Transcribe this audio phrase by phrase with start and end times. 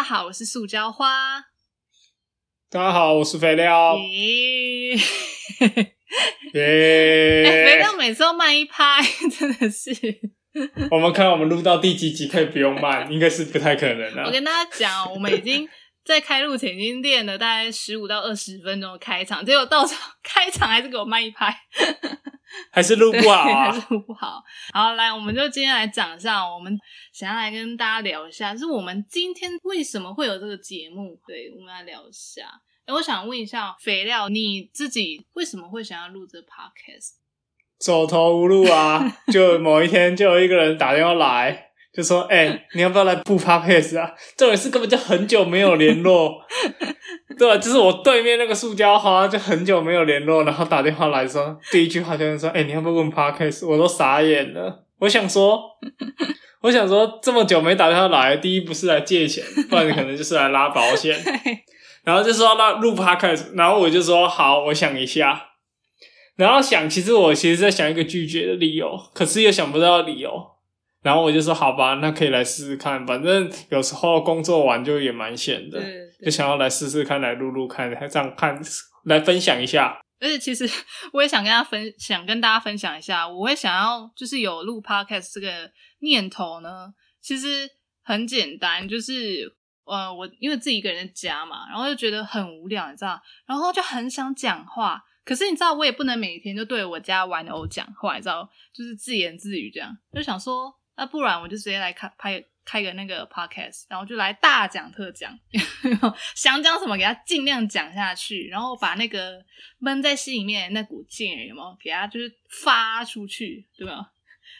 [0.00, 1.44] 家好，我是塑胶花。
[2.70, 3.98] 大家好，我是肥料。
[3.98, 4.96] 耶！
[6.54, 9.02] 肥料每次都慢一拍，
[9.38, 9.90] 真的是。
[10.90, 14.22] 我们看我们录到第几集可以不用慢，应该是不太可能的。
[14.24, 15.68] 我跟大家讲，我们已经
[16.10, 21.56] 在开录前已经练了大概十五到二十分钟的开场，结果到场 开场还是给我慢一拍。
[22.72, 24.42] 还是录不好，还是录不好。
[24.72, 26.76] 好，来，我们就今天来讲一下，我们
[27.12, 31.16] 想要来跟大家聊一下，就是我们今天为什么会有这个节目？
[31.28, 32.42] 对，我们来聊一下。
[32.86, 37.12] 哎，我想问一下肥料，你自己为什么会想要录这 podcast？
[37.78, 41.69] 走投无路啊，就某一天就有一个人打电话来。
[41.92, 44.12] 就说：“哎，你要不要来布 podcast 啊？
[44.36, 46.40] 这也是根本就很久没有联络，
[47.36, 54.84] 对就是我对面那个塑胶花就很久没有联络，然后打电话来说，第一句话就是说：‘哎，你要不要问 podcast？’ 我都傻眼了。
[55.00, 55.60] 我想说，
[56.62, 61.16] 我想说，这么久没打电话来，第一不是来借钱，不然可能就是来拉保险。
[62.04, 65.48] 然后就说那录 podcast，然后我就说好，我想一下。
[66.36, 70.30] 然后想，其实我其实在想一个拒绝的理由，可是又想不到理由。”
[71.02, 73.06] 然后我就说好吧，那可以来试试看。
[73.06, 75.80] 反正有时候工作完就也蛮闲的，
[76.22, 78.60] 就想要来试试看，来录录看，这样看
[79.04, 79.98] 来分享一下。
[80.20, 80.68] 而且其实
[81.14, 86.92] 我也想跟大家分享，跟大家分享一下，我会想要就是有录 podcast 这个念头呢。
[87.22, 87.66] 其实
[88.02, 89.50] 很简单，就是
[89.84, 95.02] 呃，我因为自己一个人在家嘛，然后就觉得很无聊，你知道，然后就很想讲话。
[95.24, 100.74] 可是你知道，我也不能每天就对我家玩偶讲话，你知道，就是自言自语这样，就想说。
[100.96, 105.38] 那不然我就直接来开拍开个那个 podcast，然后就来大讲特讲，
[106.34, 109.42] 想讲什么给他尽量讲下去，然后把那个
[109.78, 112.32] 闷在心里面那股劲有没有给他就是
[112.62, 114.12] 发出去，对吧？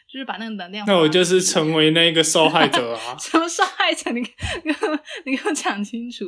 [0.09, 0.85] 就是把那个能量。
[0.89, 3.17] 那我就是成为那个受害者啊！
[3.17, 4.11] 什么受害者？
[4.11, 4.75] 你你
[5.25, 6.25] 你给我讲清楚。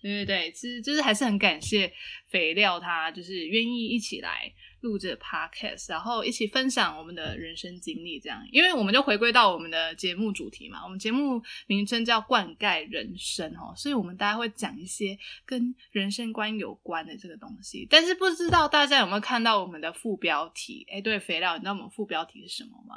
[0.00, 1.92] 对对对，其实就是还是很感谢
[2.28, 4.50] 肥料他，就是愿意一起来。
[4.86, 10.84] 录制 podcast，然后一起分享我们的人生经历，这样，因为我们就回归到我们的节目主题嘛。
[10.84, 17.86] 我们节目名称叫“灌溉人生”哦，所以我们大家会讲一些跟人生观有关的这个东西。
[17.90, 20.86] 但是不知道大家有没有看到我们的副标题？
[20.90, 22.96] 哎，对，肥料，你知道我们副标题是什么吗？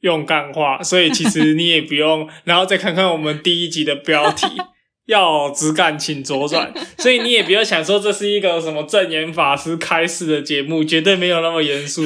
[0.00, 4.46] 用干话，所以其实你也不用，然后再看看我们第一集的标题。
[5.08, 6.72] 要直干，请左转。
[6.98, 12.04] 所以你也不要想说这是一个什么正言法师开示的节目，绝对没有那么严肃。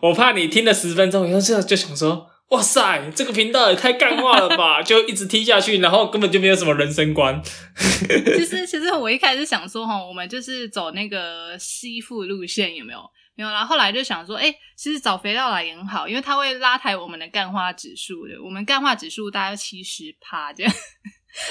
[0.00, 4.82] 我怕你听了十分钟以后，就就想说：哇塞，这个频道也太干话了吧！
[4.84, 7.42] 就一直听下去，然后根本就没有什么人生观。
[7.74, 12.98] 其实， 其实我一开始想说，哈，我们就是走那个吸附路线，有没有？
[13.36, 13.64] 没有啦。
[13.64, 18.34] 后来就想说，哎，其实找肥料来也很好，因为它会拉抬我们的干化指数的。
[18.44, 20.72] 我们干化指数大概七十趴这样。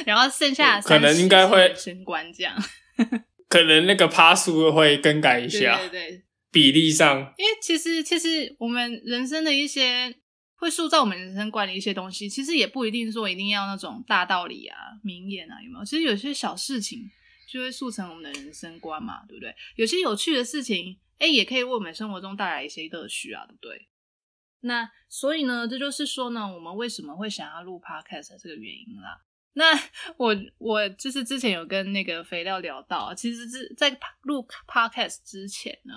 [0.05, 2.55] 然后剩下可能应该会升官这样，
[3.49, 7.33] 可能那个趴数会更改一下，对对，比例上。
[7.37, 10.15] 因为其实其实我们人生的一些
[10.55, 15.85] 会塑造我们人生观的一些东西，其实也不一定说一定要那种大道理啊、名言啊，有没有？
[15.85, 17.09] 其实有些小事情
[17.51, 19.53] 就会塑成我们的人生观嘛，对不对？
[19.75, 23.87] 有些有趣的事情，哎，也可以为我们生活中带来一些乐趣啊，对不对？
[24.61, 29.19] 那所以呢，这就是说呢，我们为什么会想要录 podcast 这个原因啦。
[29.55, 29.65] 那
[30.17, 35.93] 我我就是之前有跟那个肥料聊到，其实是在录 podcast 之前呢，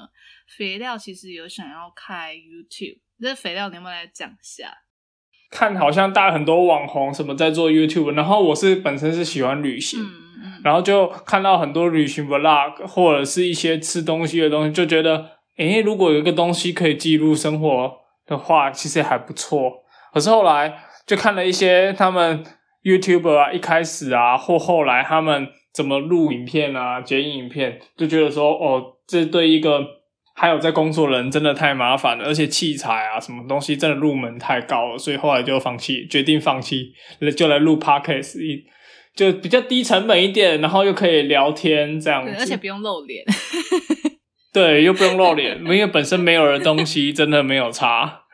[0.47, 2.99] 肥料其实有想要开 YouTube。
[3.19, 4.71] 这肥料，你有没有来讲一下？
[5.51, 10.01] 看，好像大很多网红什么在做 YouTube，然后我是本身是喜欢旅行，
[10.63, 19.85] 然后就看到很多旅行 vlog 或者是一些吃东西的东西，就觉得，诶，如果有一个东西可以记录生活的话，其实还不错。
[20.13, 22.45] 可是后来就看了一些他们。
[22.87, 29.85] YouTube 啊，一开始啊，或后来他们怎么录影片啊、剪影片，就觉得说，哦，这对一个
[30.37, 36.93] 还有在工作人真的太麻烦了，而且器材啊，什么东西真的入门太高了，所以后来就放弃，决定放弃，
[37.37, 38.65] 就来录 Podcast，一
[39.17, 43.25] 就比较低成本一点，然后又可以聊天这样子，而且不用露脸，
[44.55, 48.26] 对，又不用露脸，因为本身没有的东西真的没有差。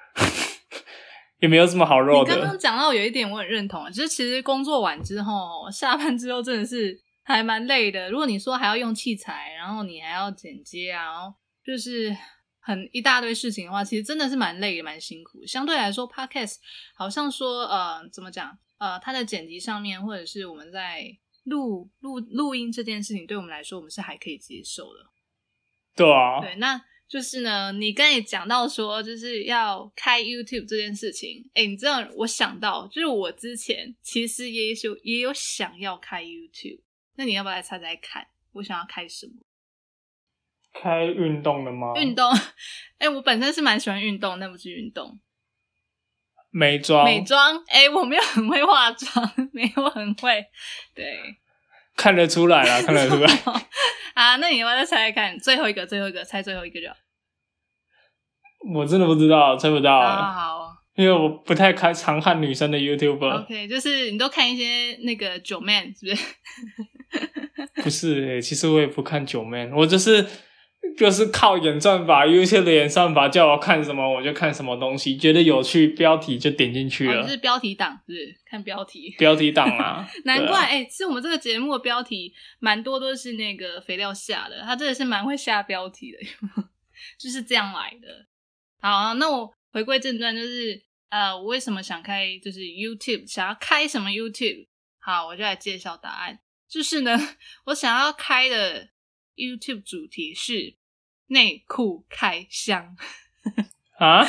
[1.42, 2.32] 也没有这么好肉的。
[2.32, 8.08] 你刚刚讲到有一点我很认同，就是其实工作完之后，下班之后真的是还蛮累的。
[8.08, 11.34] 如果你说还要用器材，然后你还要剪接啊，然后
[11.66, 12.16] 就是
[12.60, 15.44] 很一大堆事情的话，其实真的是蛮累也、蛮辛苦。
[15.44, 16.58] 相对来说，podcast
[16.94, 21.04] 好像说呃，怎么讲呃，它的剪辑上面，或者是我们在
[21.42, 25.00] 录录录音这件事情，对我们来说，我们是还可以接受的。
[25.96, 26.40] 对啊。
[26.40, 26.80] 对，那。
[27.12, 36.80] 就是呢，你刚才讲到说就是要开 YouTube 这件事情，哎，你知道我想到就是我之前其实也有也有想要开 YouTube，
[37.16, 39.34] 那你要不要来猜猜看，我想要开什么？
[40.72, 41.92] 开运动的吗？
[41.96, 42.32] 运动，
[42.96, 45.20] 哎，我本身是蛮喜欢运动，但不是运动。
[46.50, 50.46] 美妆，美妆，哎，我没有很会化妆，没有很会，
[50.94, 51.36] 对，
[51.94, 53.30] 看得出来了，看得出来。
[54.14, 55.38] 啊，那你要不要再猜猜看？
[55.38, 56.86] 最后一个，最后一个，猜最后一个就。
[58.74, 60.00] 我真的不知道，猜不到。
[60.00, 63.42] 好，因为我不太看常看女生的 YouTube。
[63.42, 66.24] OK，就是你都看一些那个九 man 是不是？
[67.82, 70.26] 不是，其实我也不看九 man，我就是。
[70.98, 77.26] 就是靠演算法，YouTube 的演算法叫我看什么我就看什么东西，觉得有趣标题就点进去了。
[77.26, 79.14] 是标题党，是看标题。
[79.16, 80.06] 标题党啊！
[80.26, 86.18] 难怪哎，其实我们这个节目的标题蛮多都是那个肥料下的，他真的是蛮会下标题的，
[87.16, 88.26] 就是这样来的。
[88.82, 94.66] 好，啊那我回归正传，就是呃，我为什么想开就是 YouTube，想要开什么 YouTube？
[94.98, 96.40] 好，我就来揭晓答案。
[96.68, 97.18] 就是呢，
[97.66, 98.90] 我想要开的
[99.34, 100.76] YouTube 主题是。
[101.28, 102.94] 内裤开箱
[103.98, 104.22] 啊？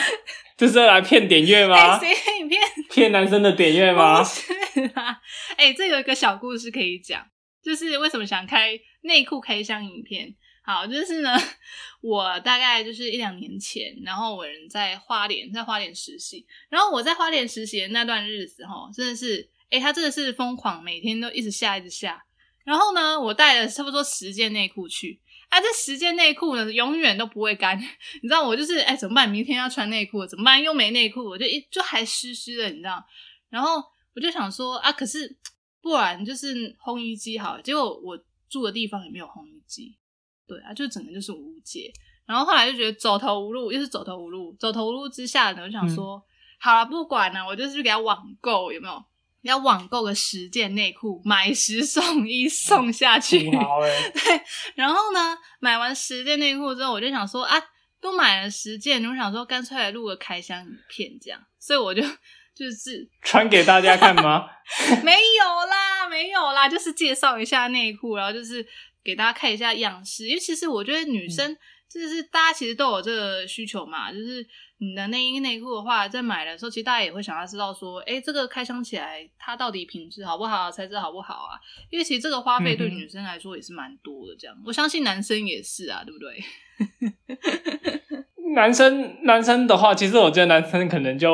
[0.55, 1.99] 就是来骗点阅吗？
[1.99, 2.61] 谁骗你骗？
[2.89, 4.23] 骗男生的点阅吗？
[4.23, 4.53] 是
[4.93, 5.19] 啊，
[5.57, 7.29] 哎，这有一个小故事可以讲，
[7.61, 10.33] 就是为什么想开内裤开箱影片。
[10.65, 11.29] 好，就是呢，
[12.01, 22.23] 我大概就是一两年前，然后我人在花莲，在花莲实习，然后我在花莲实习的那段日子，哈，真的是，哎，他真的是疯狂，每天都一直下，一直下。
[22.63, 25.19] 然后呢，我带了差不多十件内裤去。
[25.49, 27.77] 啊，这十件内裤呢，永远都不会干。
[28.23, 29.29] 你知道我就是，哎，怎么办？
[29.29, 30.59] 明天要穿内裤，怎么办？
[30.63, 33.03] 又没内裤，我就一就还湿湿的，你知道？
[33.49, 33.83] 然后
[34.15, 35.37] 我就想说，啊，可是
[35.81, 37.61] 不然就是烘衣机好。
[37.61, 38.17] 结果我
[38.49, 39.95] 住的地方也没有烘衣机，
[40.47, 41.91] 对啊，就整个就是无解。
[42.25, 46.21] 然后后来就觉得走投无路，又是走投无路，走投无路之下呢，我就想说，
[46.59, 49.03] 好了，不管了，我就是去给他网购，有没有？
[49.41, 53.39] 要网购个十件内裤，买十送一送下去。
[53.51, 54.41] 对，
[54.75, 57.61] 然后呢，买完十件内裤之后，我就想说啊，
[57.99, 62.01] 都买了十件，我想说干脆来录个开箱影片这样，所以我就
[62.55, 64.47] 就是穿给大家看吗？
[65.03, 68.65] 没有啦，没有啦，就是介绍一下内裤，然后就是
[69.03, 71.57] 给大家看一下样式，因为其实我觉得女生。
[71.93, 74.43] 就是大家其实都有这个需求嘛，就是
[74.79, 81.53] 你的内衣内裤的话，在买的时候，其实大家也会想要知道说，哎，这个开箱起来它到底品质好不好，材质好不好啊？
[81.91, 86.43] 因为其实这个花费对女生来说也是蛮多的，这样我相信男生也是啊，对不对？
[88.55, 91.29] 男生男生的话，其实我觉得男生可能就。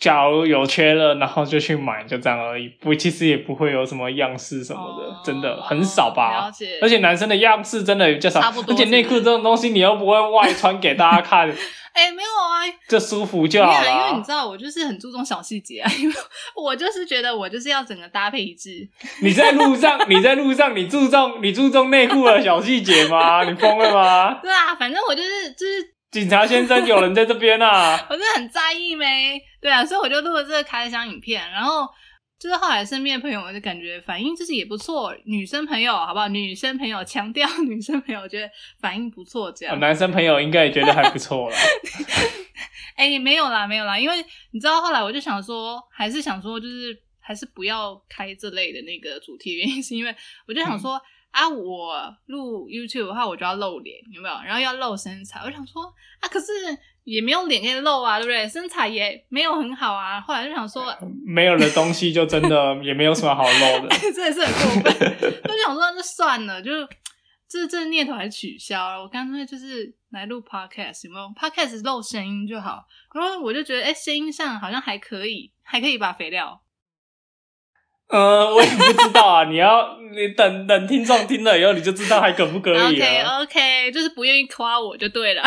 [0.00, 2.68] 假如有缺了，然后就去买，就这样而已。
[2.80, 6.50] 不，其实也不会有什么样式什么的，真的很少吧。
[6.82, 11.50] 而且男生的样式真的比较少，而且内裤这种东西，你又不会外穿给大家看。
[11.94, 13.88] 哎，没有啊，就舒服就好了。
[13.88, 15.88] 因为你知道，我就是很注重小细节啊。
[16.00, 16.14] 因为
[16.56, 18.70] 我就是觉得，我就是要整个搭配一致。
[19.22, 23.44] 你在路上， 你在路上，你注重你注重内裤的小细节吗？
[23.48, 24.40] 你疯了吗？
[24.42, 25.94] 对啊，反正我就是就是。
[26.10, 28.06] 警察先生，有人在这边啊！
[28.08, 29.42] 我是很在意没？
[29.64, 31.50] 对啊，所以我就录了这个开箱影片。
[31.50, 31.88] 然后
[32.38, 35.16] 就是后来身边的朋友，我就感觉反应就是也不错。
[35.24, 36.28] 女生朋友好不好？
[36.28, 39.80] 女生朋友强调，女生朋友觉得反应不错，这样。
[39.80, 41.56] 男生朋友应该也觉得还不错了。
[42.94, 49.54] 哎，没有啦，没有啦，因为你知道，后来我就想说，还是想说，就是还是不要开这类的那个主题。
[49.56, 50.14] 原因是因为
[50.46, 51.00] 我就想说。
[51.34, 54.34] 啊，我录 YouTube 的话，我就要露脸，有没有？
[54.46, 55.82] 然后要露身材，我想说
[56.20, 56.46] 啊，可是
[57.04, 58.48] 也没有脸可以露啊，对不对？
[58.48, 60.20] 身材也没有很好啊。
[60.20, 60.84] 后来就想说，
[61.24, 65.42] 没有的东西就真的 也没有什么好露的， 真的是很过分。
[65.44, 66.70] 就想说，那算了，就
[67.48, 69.00] 这这念头还取消了。
[69.02, 72.84] 我干脆就是来录 Podcast，有没有？Podcast 露声音就好。
[73.14, 76.62] 然后我就觉得，哎，声音上好像还可以，还可以把肥料。
[78.08, 79.44] 呃，我也不知道啊。
[79.44, 82.88] 你要你等等听众听了以后，你就知道还可不可以了。
[82.88, 85.42] OK OK，就是不愿意夸我就对了。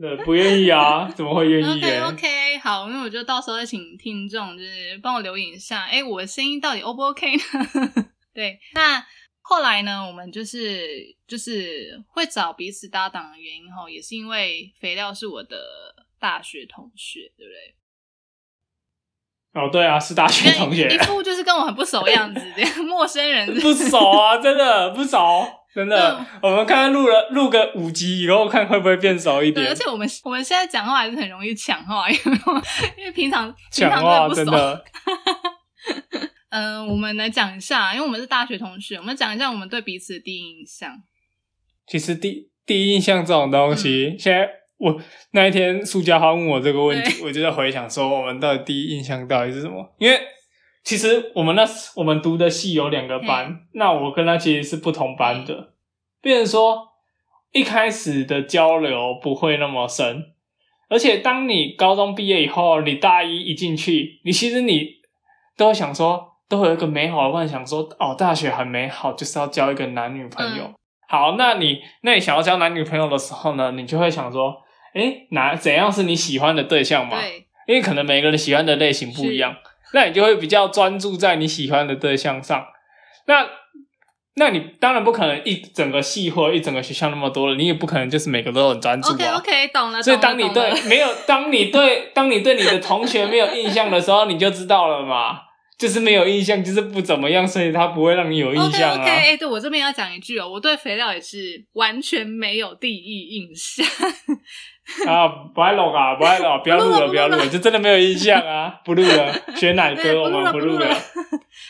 [0.00, 1.10] 对，不愿意啊？
[1.14, 7.42] 怎么会愿意？OK OK，好，那我就到时候再请听众就是帮我留言一下，哎，我的声音到底 O 不 OK 呢？
[8.32, 9.04] 对，那
[9.42, 15.58] 后来呢，我们就是就是会找彼此搭档的原因哈，也是因为肥料是我的
[16.18, 17.74] 大学同学，对不对？
[19.52, 25.18] 哦，对啊，是大学同学，一副就是跟我很不熟样子， 这样陌生人不熟啊，真的不熟，
[25.74, 26.26] 真的。
[26.42, 29.66] 我们看看录了录个五集以后，看会不会变熟一点。
[29.68, 32.38] 而且我们我们现在讲话还是很容易抢话，因为
[32.98, 34.84] 因为平常 抢话真的。
[36.50, 40.90] 嗯，我们来讲一下，因为我们是大学同学，我们讲一下我们对彼此的第一印象。
[41.86, 42.50] 其实第。
[42.66, 44.96] 第一印象这种东西，现在我
[45.32, 49.92] 那一天苏家豪问我这个问题，我就在回想说，我们到底第一印象到底是什么？
[49.98, 50.16] 因为
[50.82, 55.74] 其实我们那时我们读的系有两个班，那我跟他其实是不同班的，
[56.20, 56.88] 变成说
[57.52, 60.32] 一开始的交流不会那么深，
[60.88, 64.88] 而且当你高中毕业以后，你大一一进去，你其实你
[65.56, 70.64] 都会想说，都会有一个美好的幻想说，哦，大学很美好，就是要交一个男女朋友。
[70.64, 70.74] 嗯。
[71.06, 74.56] 好，那你那你想要交男女朋友的时候呢，你就会想说，
[74.94, 77.20] 诶，哪怎样是你喜欢的对象嘛？
[77.20, 79.56] 对，因为可能每个人喜欢的类型不一样，
[79.92, 82.66] 那你就会比较专注在你喜欢的对象上。
[83.26, 83.46] 那
[84.36, 89.36] 那你当然不可能一整个系或一整个学校那么多了，你也不可能就是每个都很专注 OK 啊。
[89.36, 90.02] OK，懂了。
[90.02, 95.49] 所以当你对没有，当你对当你对你的同学没有印象的时候，你就知道了嘛。
[95.80, 99.00] 就是没有印象，就是不怎么样，所以他不会让你有印 OK 象啊。
[99.00, 103.86] OK，哎、对我这边要讲一句哦，我对肥料也是完全没有第一印象。
[105.08, 110.86] 啊，不爱录啊，不爱 录，不要录了，不要录了，就真的没有印象啊， 不录了，选奶对，哥，我们不录了。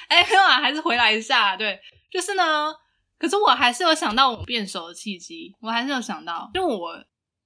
[0.09, 1.55] 哎、没有啊，还是回来一下。
[1.57, 1.79] 对，
[2.11, 2.75] 就是呢，
[3.17, 6.99] 可是我还是有想到我们变熟的契机，我还是有想到，因为我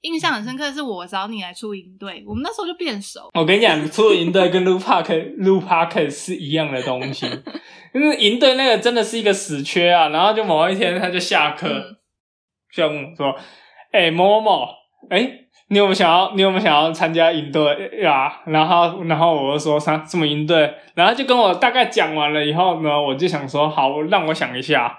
[0.05, 3.31] 印象很深刻的，是我找你来出营队，我们那时候就变熟。
[3.33, 7.27] 我跟你讲，出了营队跟录 park 录 park 是一样的东西，
[7.95, 10.11] 因为营队那个真的是一个死缺啊。
[10.11, 11.97] 然后就某一天他就下课，嗯
[12.75, 13.35] 就问我说
[13.93, 14.69] ：“哎、某某某，
[15.09, 15.31] 哎、
[15.69, 16.35] 你有没有想要？
[16.35, 24.99] 你有没有想要参加营队呀？”然后，然后我就说：“啥什么营队？”然后就跟我大概讲完了以后呢，我就想说：“好，让我想一下。”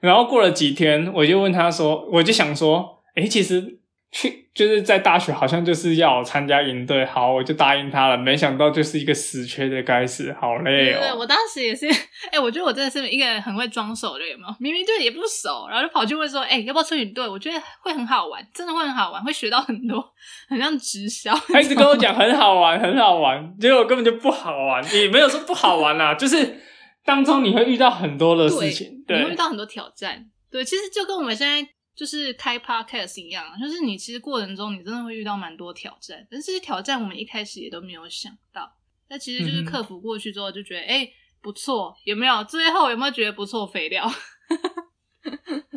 [0.00, 3.79] 然后过了几天，我就问他说：“我就想说，哎、其实
[4.12, 8.18] 去 就是在大学好像就是要参加营队，好，我就答应他了。
[8.18, 11.16] 没想到就是一个死缺的开始，好累对对对，哦。
[11.18, 11.86] 我当时也是，
[12.32, 14.54] 哎、我觉得我真的是一个很会装熟的人，有没有？
[14.58, 17.26] 明明就也不熟，然后就跑去问说，哎、要不要出营队？
[17.26, 20.04] 我觉得会很好玩，真的会很好玩，会学到很多，
[20.48, 21.32] 很像直销。
[21.48, 26.60] 他一直跟我讲很好玩，很好玩，结果根本就不好玩，也没有说不好玩啦、就是
[27.04, 30.26] 当中你会遇到很多的事情，你会遇，到很多挑战。
[30.50, 31.66] 对，其实就跟我们现在
[32.00, 38.74] 就是开 podcast 一样，就是你其实过程中你真的会遇到蛮多挑战，但是这些挑战我们一开始也都没有想到，
[39.10, 42.42] 那其实就是克服过去之后就觉得，哎、不错，有没有？
[42.44, 43.66] 最后有没有觉得不错？
[43.66, 44.10] 肥料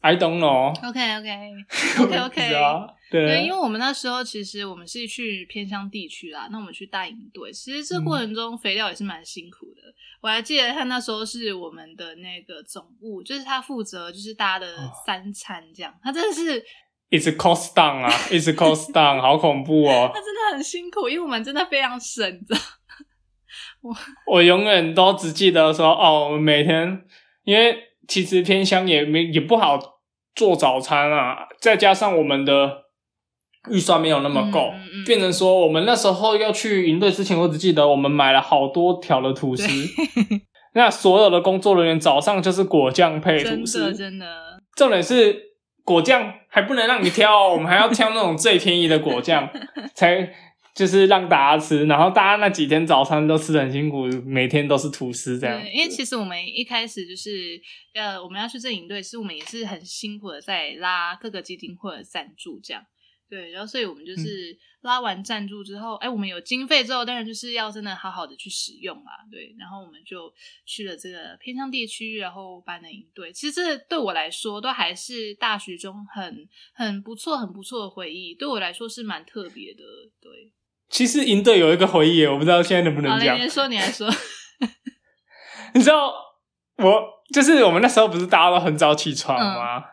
[0.00, 1.52] I don't know，？OK OK
[1.98, 2.54] 我 OK 不 OK 知。
[2.54, 9.82] 道对，对，因为我们那时候其实我们是去偏乡地区啦，那我们去大营队，其实这过程中肥料也是蛮辛苦的。
[10.20, 16.62] 我还记得他那时候是我们的那个总务，就是他负责就是大家的哦三餐这样，他真的是
[17.08, 20.20] 一直 cost down 啊，一直 cost down，好恐怖哦 他！
[20.20, 22.60] 真的很辛苦，因为我们真的非常省，你知道
[24.26, 27.02] 我永远都只记得说，哦，我们每天
[27.44, 29.78] 因为其实偏乡也没也不好
[30.34, 32.84] 做早餐啊，再加上我们的
[33.70, 39.68] 预算没有那么够，嗯嗯嗯变成说我们那时候要去营队之前，我只记得我们买了好多条的吐司。
[40.74, 44.26] 那所有的工作人员早上就是果酱配吐真的司，真的，
[44.76, 45.36] 重点是
[45.82, 49.48] 果酱还不能让你挑哦，我们还要挑那种最便宜的果酱，
[49.94, 50.32] 才
[50.78, 51.84] 就是让大家吃。
[51.86, 55.60] 然后大家那几天早餐都吃的很辛苦，每天都是吐司这样。
[55.60, 57.60] 对，因为其实我们一开始就是
[57.94, 62.80] 呃，我们要去这营队，是我们也是很辛苦的在拉各个基金会的赞助这样。
[63.28, 69.12] 对，然后所以我们就是拉完赞助之后，哎、我们有经费之后，当然就是要真的好好的去使用啦。
[69.30, 70.32] 对，然后我们就
[70.64, 73.30] 去了这个偏乡地区，然后办了营队。
[73.30, 78.34] 其实这对我来说，都还是大学中很很不错、很不错的回忆。
[78.34, 79.82] 对我来说是蛮特别的。
[80.22, 80.50] 对，
[80.90, 83.42] 其实营队有一个回忆，我不知道现在能不，能讲你。
[83.42, 84.08] 来说，你来说。
[85.74, 86.12] 你知道
[86.78, 89.84] 我就是我们那时候不是大家都很早起床吗？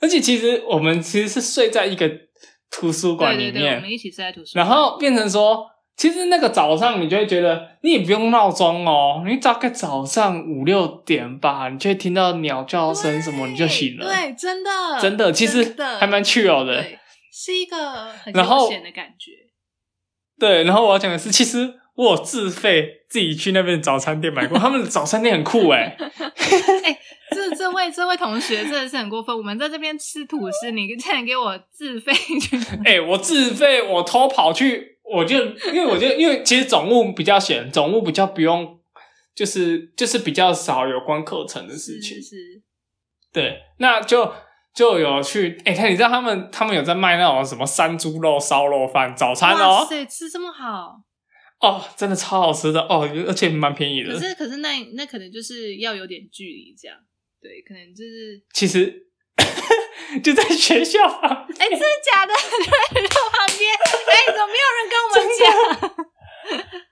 [0.00, 2.08] 而且其实我们其实是睡在一个
[2.70, 4.64] 图书馆里对对对，我面，们一起睡在图书馆。
[4.64, 14.06] 然后变成说，其实那个早上你就会觉得你也不用闹钟哦，你大概早上五六点吧，你就会听到鸟叫声什么，你就醒了。
[14.06, 16.82] 对，真的，真的，其实还蛮 chill 的。
[17.32, 19.32] 是一个很悠闲的感觉。
[20.38, 25.96] 对，然后我要讲的是，其实我有自费自己去那边早餐店买过，他们的早餐店很酷哎。
[25.98, 26.98] 哎、
[27.30, 29.36] 这这位这位同学真的是很过分。
[29.36, 35.36] 我们在这边吃吐司，你竟然给我自费去 哎、我自费，我偷跑去，我就
[35.72, 38.78] 因为我就因为其实总务比较闲，总务比较不用，
[39.34, 42.22] 就是就是比较少有关课程的事情是。
[42.22, 42.36] 是，
[43.32, 44.32] 对，那就
[44.74, 51.00] 就有去，哎、他你知道他们他们有在卖那种什么山猪肉烧肉饭早餐哦，哇塞，吃这么好。
[51.60, 54.20] 哦，真的超好吃的哦，而且蛮便宜的可。
[54.20, 56.96] 是可是那那可能就是要有点距离这样。
[57.42, 59.06] 对，可能就是其实
[60.22, 61.58] 就在学校旁边。
[61.58, 62.32] 哎、真的假的？
[62.34, 63.74] 就 在学校旁边。
[63.74, 66.08] 哎、怎么没有人跟我们讲？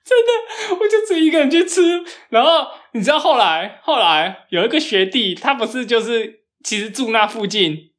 [0.04, 2.04] 真的，我就自己一个人去吃。
[2.28, 7.92] 然后你知道后来后来有一个学弟，他不是就是其实住那附近，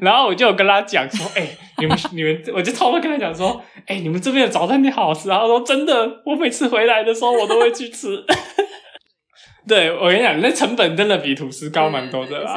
[0.00, 1.46] 然后我就有跟他讲说，哎、
[1.76, 8.24] 你们 你们，我就偷偷跟他讲说，哎、你们这边的早餐店好吃然后说真的，我每次回来的时候我都会去吃。
[9.68, 12.54] 对我跟你讲，那成本真的比吐司高蛮多的啦。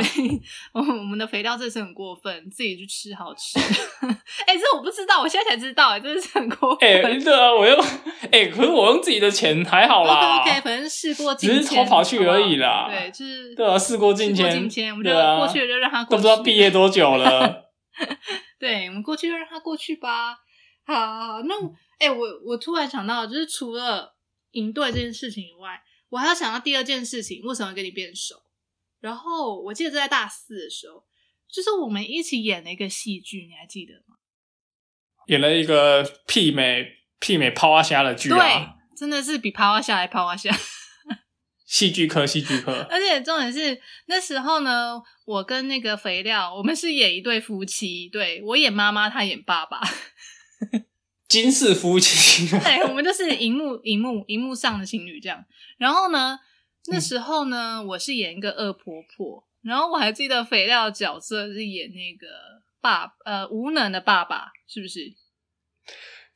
[0.73, 3.59] 我我们的肥料真的是很过分，自己去吃好吃。
[4.47, 7.23] 哎、这我不知道，我现在才知道，哎，真的是很过分哎、分。
[7.23, 7.75] 对啊，我又
[8.31, 10.39] 哎、可是我用自己的钱还好啦。
[10.39, 16.17] OK OK，反正事过境迁，只是偷跑去而已啦对，就是对啊，事过境迁，我们就过去了就让它都过去。
[16.17, 17.71] 都不知道毕业多久了。
[18.59, 20.37] 对，我们过去就让它过去吧。
[20.85, 24.15] 好那我哎、我我突然想到，就是除了
[24.51, 25.79] 赢队这件事情以外，
[26.11, 28.43] 我还要想到第二件事情，为什么跟你变熟？
[28.99, 31.03] 然后我记得在大四的时候，
[31.51, 34.17] 就是我们一起演了一个戏剧，你还记得吗？
[35.27, 36.85] 演了一个媲美
[37.19, 40.55] 媲美抛啊虾的剧对啊，，真的是比趴哇下还趴哇下。
[41.65, 49.79] 戏剧科，戏剧科，而且重点是那时候呢，我跟那个肥料，我们是演一对夫妻，对我演妈妈，他演爸爸。
[51.31, 52.45] 金氏夫妻。
[52.59, 55.45] 对，我们就是荧幕、荧幕、荧幕上的情侣这样。
[55.77, 56.37] 然后呢，
[56.87, 62.27] 那时候呢，我是演一个恶婆婆，然后我还记得肥料角色是演那个
[62.81, 65.13] 爸，呃，无能的爸爸，是不是？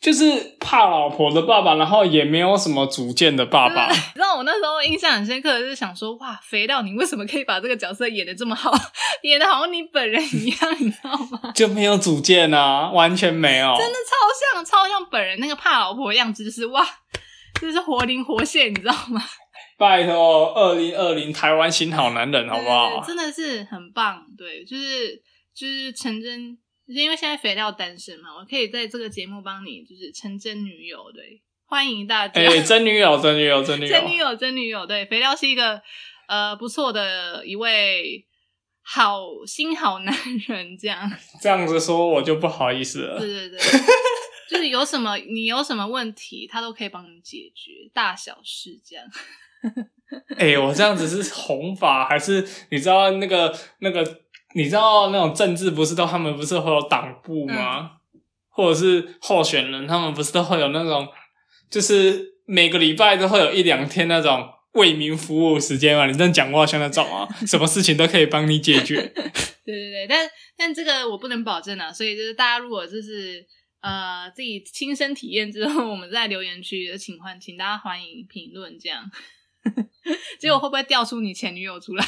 [0.06, 8.72] 就是怕老婆的爸爸，然后也没有什么主见的爸爸 你知道我那时候印象很深刻，就是想说，哇，肥料，你为什么可以把这个角色演的这么好，
[9.24, 11.52] 演的好像你本人一样，你知道吗？
[11.56, 13.76] 就没有主见啊，完全没有。
[13.80, 16.86] 真的超像，超像本人那个怕老婆的样子，就是哇，
[17.60, 19.20] 就是活灵活现，你知道吗？
[19.80, 23.04] 拜托，二零二零台湾新好男人，好不好？
[23.04, 25.20] 真的是很棒，对，就是
[25.56, 26.56] 就是陈真，
[26.88, 32.40] 就是因为现在肥料单身嘛，我可以在这个节目帮你就是成真女友，对，欢迎大家。
[32.40, 35.82] 哎、真女友，真女友，真女友真，女友，真女友，对，肥料是一个
[36.28, 38.26] 呃不错的一位
[38.84, 40.16] 好心好男
[40.48, 43.28] 人，这样，这样子说我就不好意思了对。
[43.28, 43.60] 对对，
[44.48, 49.06] 就是有什么你有什么问题，他都可以帮你解决，大小事这样。
[50.38, 54.04] 哎、我这样子是红法还是你知道那个那个
[54.56, 57.92] 你知道那种政治不是都他们不是会有党部吗？
[58.50, 61.06] 或者是候选人他们不是都会有那种，
[61.70, 66.06] 就是每个礼拜都会有一两天那种为民服务时间嘛？
[66.06, 69.02] 你这样讲话像那种啊， 什么事情都可以帮你解决。
[69.66, 73.46] 对对对，但但这个我不能保证啊，所以就是大家如果就是
[73.82, 79.04] 呃自己亲身体验之后，我们在留言区的请欢，请大家欢迎评论这样。
[80.40, 82.06] 结果会不会调出你前女友出来？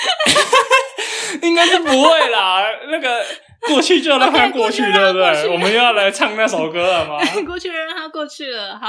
[1.42, 3.24] 应该是不会啦， 那个
[3.68, 5.48] 过去就让它过去， 对不对？
[5.48, 7.18] 我们又要来唱那首歌了吗？
[7.46, 8.78] 过去了，让它过去了。
[8.78, 8.88] 好，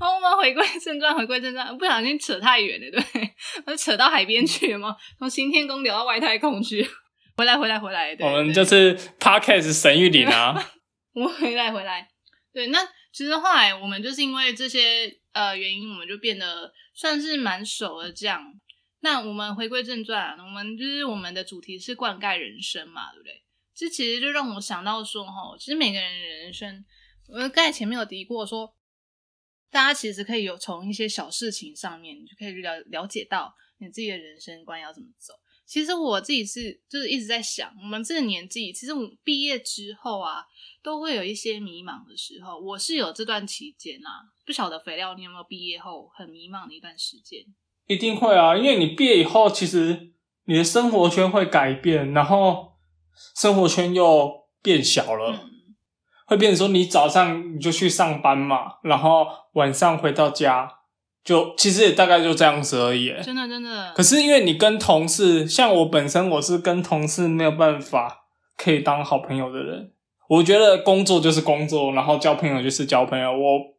[0.00, 3.30] 好，我们回归正传，回归正传，不小心扯太远了，对，
[3.66, 6.88] 我就扯到海边去了嘛，从行天宫聊到外太空去。
[7.36, 10.54] 回来，回来，回来，对我们对就是 Podcast 神域里啊，
[11.14, 12.08] 我们回来回来，
[12.52, 12.78] 对，那
[13.12, 18.40] 其实后来我们就是因为这些呃原因，我们就变得算是蛮熟的这样。
[19.04, 23.42] 那我们回归正传，我们就是我们的主题是灌溉人生嘛，对不对？
[23.74, 26.82] 这其实就让我想到说，哈，其实每个人的人生，
[27.28, 28.74] 我们刚才前面有提过说，
[29.70, 35.34] 大家其实可以有从一些小事情上面，你就可以了了解到你自己的人生观要怎么走。
[35.66, 40.46] 其实我自己是就是一直在想，我们这个年纪，其实我毕业之后啊，
[40.82, 42.58] 都会有一些迷茫的时候。
[42.58, 47.44] 我是有这段期间啊，不晓得肥料你有没有毕业后很迷茫的一段时间？
[47.86, 50.12] 一定会啊，因为你毕业以后，其实
[50.46, 52.72] 你的生活圈会改变，然后
[53.36, 54.30] 生活圈又
[54.62, 55.50] 变小了，嗯，
[56.26, 60.70] 会变成说你早上你就去上班嘛，然后晚上回到家，
[61.22, 63.14] 就其实也大概就这样子而已。
[63.22, 63.92] 真的真的。
[63.94, 69.92] 可，是因为你跟同事，像我本身我是跟同事没有办法可以当好朋友的人，
[70.28, 73.73] 我觉得工作就是工作，然后交朋友就是交朋友，我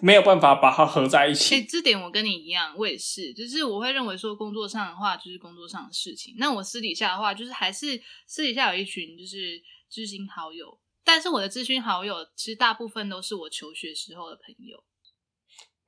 [0.00, 1.62] 没有办法把它合在一哎、起。
[1.64, 9.60] 这点我跟你一样，我也是，就是我会认为说工作上的话就是工作上的事情，那我私底下的话就是还是私底下有一群就是
[9.90, 14.82] 知心好友，但是我的知心好友其实大部分都是我求学时候的朋友。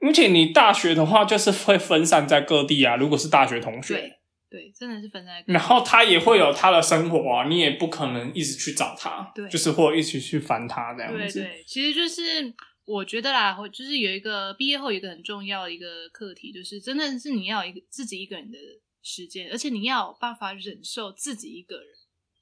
[0.05, 2.97] 而且你大学的话，就是会分散在各地啊。
[2.97, 4.13] 如果是大学同学，对
[4.51, 11.39] 对，真的是分散在各地然后他也会有他的生活啊，你也不可能一直去找他，对就是或一起去烦他这样子。
[11.39, 12.53] 对对，其实就是
[12.85, 18.59] 我觉得啦，就是有一个毕业后一个很重要的一个课题，就是真的是你要一个自己一个人的
[19.03, 21.87] 时间，而且你要有办法忍受自己一个人。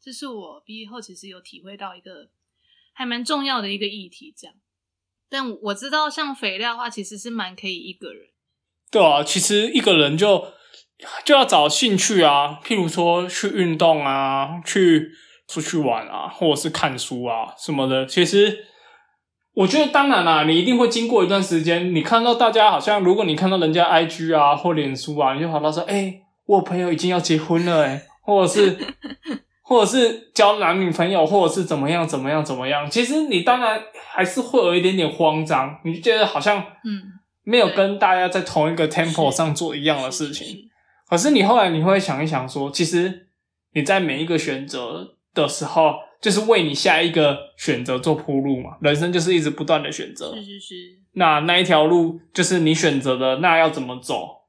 [0.03, 2.31] 这是我毕业后其实有体会到一个
[2.95, 4.35] 还蛮重要的一个议题。
[4.35, 4.57] 这样，
[5.29, 8.31] 但我知道像肥料的话，其实是蛮可以一个人。
[8.91, 10.55] 对啊，其实一个人就
[11.25, 15.11] 就要找兴趣啊，譬如说去运动啊，去
[15.47, 18.07] 出去玩啊，或者是看书啊什么的。
[18.07, 18.67] 其实
[19.55, 28.77] 我觉得，当然啦，你一定会经过一段时间，你看到大家好像，如果你看到人家 IG 啊或脸书啊，你就跑到说：“哎，我朋友已经要结婚了，哎，或者是。
[29.71, 33.81] ”或者是交男女朋友，或者是怎么样怎么样怎么样，其实你当然
[34.13, 37.01] 还是会有一点点慌张，你就觉得好像嗯
[37.45, 40.57] 没有跟大家在同一个 temple 上做一样的事情。
[41.09, 43.29] 可是你后来你会想一想，说其实
[43.73, 48.77] 你在每一个选择的时候，就是为你下一个选择做铺路嘛。
[48.81, 50.75] 人生就是一直不断的选择，是是是。
[51.13, 54.43] 那那一条路就是你选择的，那要怎么走，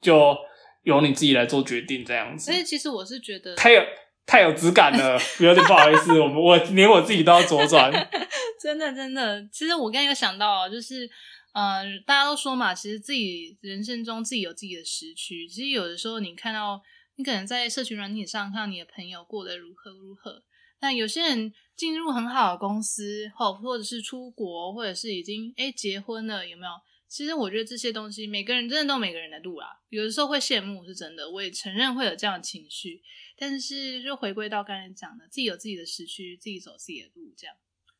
[0.00, 0.36] 就
[0.82, 2.50] 由你自己来做决定，这样子。
[2.50, 3.82] 所以其实我是觉得，太有。
[4.26, 7.92] 太有质感了， 有点不好意思，我我连我自己都要左转。
[8.58, 11.06] 真的真的，其实我刚刚有想到，就是
[11.52, 15.46] 呃，大家都说嘛，其实自己人生中自己有自己的时区。
[15.46, 16.80] 其实有的时候，你看到
[17.16, 20.42] 你可能在社群软体上看到你的朋友过得如何如何，
[20.80, 26.72] 那有些人进入很好的公司，或或者是出国，或者是已经哎结婚了，有没有？
[27.06, 29.68] 其实我觉得这些东西，每个人真的都每个人的路啦。
[29.88, 33.00] 有的时候会羡慕，是真的，我也承认会有这样的情绪。
[33.36, 37.54] 但是，就回归到刚才讲的，自己有自己的时区，自己走自己的路，这样。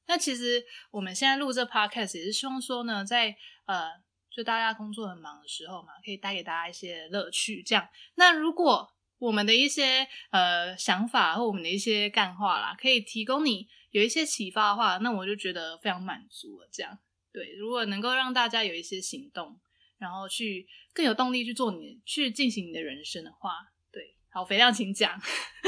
[0.07, 3.89] 那其实我们现在录这 podcast 也是希望说呢，在呃，
[4.31, 7.89] 就大家工作很忙的时候嘛，可以带给大家一些乐趣，这样。
[8.17, 16.69] 那如果我们的一些呃想法或我们的一些干话啦，可以提供你有一些启发的话，那我就觉得非常满足了。
[16.73, 16.99] 这样，
[17.33, 19.59] 对，如果能够让大家有一些行动，
[19.99, 23.53] 然后去更有动力去做你去进行你的人生的话。
[23.93, 25.21] 对好，肥亮，请讲。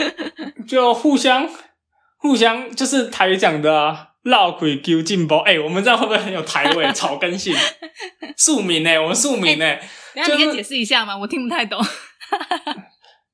[0.66, 1.48] 就互相
[2.16, 5.38] 互相，就是台讲的啊，绕鬼丢进包。
[5.38, 7.54] 哎，我们这样会不会很有台味、草根性？
[8.36, 8.98] 庶民呢？
[9.00, 9.78] 我们庶民呢？
[10.14, 11.16] 你可以解释一下吗？
[11.16, 11.80] 我听不太懂。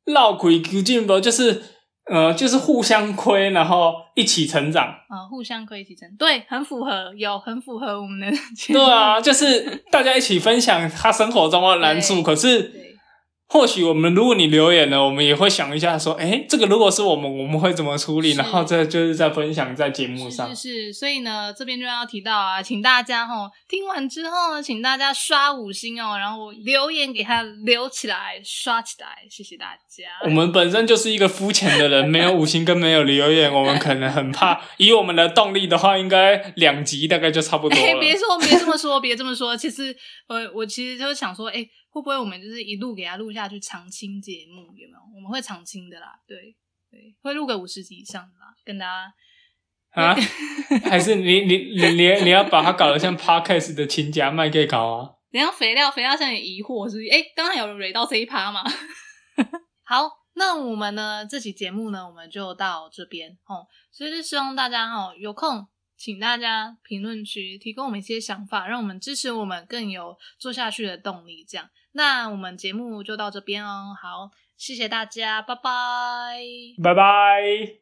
[0.04, 1.62] 绕鬼丢进不，就是
[2.10, 4.84] 呃，就是互相亏，然后一起成长。
[4.84, 8.36] 啊，互相亏，一起成，对，很符合，有很符合我们的。
[8.72, 12.91] 对啊，就是大家一起分享他生活中的难处，可是。
[13.52, 18.32] 或许我们，如果你留言了，我们也会想一下，说，哎，这个如果是我们，我们会怎么处理？
[18.32, 20.56] 然后这就是在分享在节目上。
[20.56, 30.04] 是是，所以呢，这边就要提到啊，请大家哈，听完之后呢，请大家刷五星哦，然后留言给他留起来，刷起来，谢谢大家。
[30.24, 34.62] 我们本身就是一个肤浅的人，没有五星跟没有留言，我们可能很怕。
[34.78, 37.84] 以我们的动力的话，应该两集大概就差不多了。
[38.00, 39.54] 别说，别这么说，别这么说。
[39.54, 39.94] 其实，
[40.26, 41.68] 我我其实就是想说，哎。
[41.92, 44.98] 会不会我们就是一路给他录下去长青节目有没有？
[45.14, 46.56] 我们会长青的啦，对
[46.90, 49.14] 对，会录个五十集以上的啦，跟大家
[49.90, 50.16] 啊？
[50.88, 55.10] 还是你你你你你要把它搞得像 podcast 的亲家卖给搞啊？
[55.30, 57.08] 等下肥料肥料像有疑惑是不是？
[57.10, 58.64] 哎，刚刚有蕊到这一趴吗？
[59.84, 65.66] 好，那我们呢这期节目呢我们就到这边哦，所以就希望大家哦有空。
[65.94, 71.44] 请大家评论区提供我们一些想法，让我们支持我们更有做下去的动力。
[71.48, 73.94] 这样，那我们节目就到这边哦。
[74.00, 75.62] 好，谢谢大家，拜拜，
[76.82, 77.81] 拜拜。